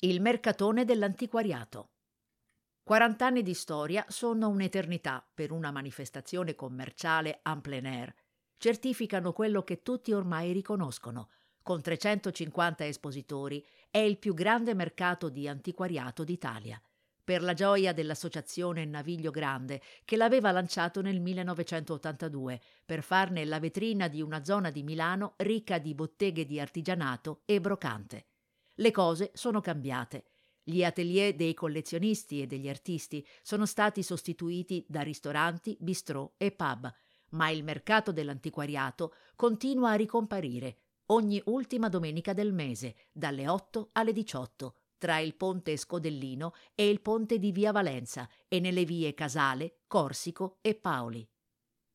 [0.00, 1.88] Il mercatone dell'antiquariato.
[2.84, 8.14] 40 anni di storia sono un'eternità per una manifestazione commerciale en plein air.
[8.58, 11.30] Certificano quello che tutti ormai riconoscono.
[11.64, 16.80] Con 350 espositori è il più grande mercato di antiquariato d'Italia.
[17.24, 24.06] Per la gioia dell'associazione Naviglio Grande, che l'aveva lanciato nel 1982 per farne la vetrina
[24.06, 28.26] di una zona di Milano ricca di botteghe di artigianato e brocante.
[28.80, 30.26] Le cose sono cambiate.
[30.62, 36.92] Gli atelier dei collezionisti e degli artisti sono stati sostituiti da ristoranti, bistrò e pub,
[37.30, 40.76] ma il mercato dell'antiquariato continua a ricomparire
[41.06, 47.00] ogni ultima domenica del mese, dalle 8 alle 18, tra il ponte Scodellino e il
[47.00, 51.28] ponte di Via Valenza e nelle vie Casale, Corsico e Paoli.